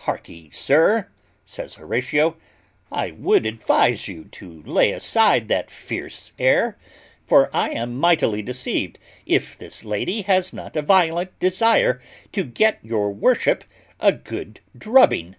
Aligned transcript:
"Hark'ee, 0.00 0.50
sir," 0.52 1.08
says 1.46 1.76
Horatio, 1.76 2.36
"I 2.92 3.12
would 3.12 3.46
advise 3.46 4.08
you 4.08 4.24
to 4.26 4.62
lay 4.64 4.92
aside 4.92 5.48
that 5.48 5.70
fierce 5.70 6.32
air; 6.38 6.76
for 7.24 7.48
I 7.56 7.70
am 7.70 7.96
mightily 7.96 8.42
deceived 8.42 8.98
if 9.24 9.56
this 9.56 9.82
lady 9.82 10.20
has 10.20 10.52
not 10.52 10.76
a 10.76 10.82
violent 10.82 11.38
desire 11.40 11.98
to 12.32 12.44
get 12.44 12.78
your 12.82 13.10
worship 13.10 13.64
a 13.98 14.12
good 14.12 14.60
drubbing." 14.76 15.36